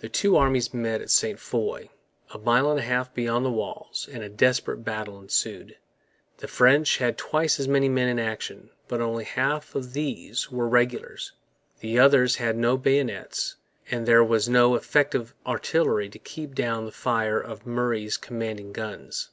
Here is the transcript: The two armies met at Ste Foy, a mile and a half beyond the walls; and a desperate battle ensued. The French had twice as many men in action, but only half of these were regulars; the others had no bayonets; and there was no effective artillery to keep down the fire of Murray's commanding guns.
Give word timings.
The 0.00 0.10
two 0.10 0.36
armies 0.36 0.74
met 0.74 1.00
at 1.00 1.08
Ste 1.08 1.38
Foy, 1.38 1.88
a 2.30 2.36
mile 2.36 2.70
and 2.70 2.78
a 2.78 2.82
half 2.82 3.14
beyond 3.14 3.42
the 3.46 3.50
walls; 3.50 4.06
and 4.12 4.22
a 4.22 4.28
desperate 4.28 4.84
battle 4.84 5.18
ensued. 5.18 5.78
The 6.36 6.46
French 6.46 6.98
had 6.98 7.16
twice 7.16 7.58
as 7.58 7.66
many 7.66 7.88
men 7.88 8.06
in 8.10 8.18
action, 8.18 8.68
but 8.86 9.00
only 9.00 9.24
half 9.24 9.74
of 9.74 9.94
these 9.94 10.50
were 10.50 10.68
regulars; 10.68 11.32
the 11.80 11.98
others 11.98 12.36
had 12.36 12.58
no 12.58 12.76
bayonets; 12.76 13.56
and 13.90 14.04
there 14.04 14.22
was 14.22 14.46
no 14.46 14.74
effective 14.74 15.32
artillery 15.46 16.10
to 16.10 16.18
keep 16.18 16.54
down 16.54 16.84
the 16.84 16.92
fire 16.92 17.40
of 17.40 17.64
Murray's 17.66 18.18
commanding 18.18 18.72
guns. 18.74 19.30